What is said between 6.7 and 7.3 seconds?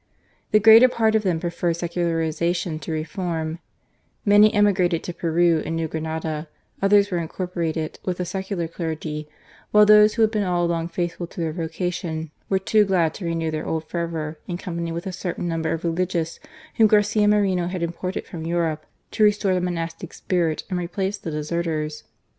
others were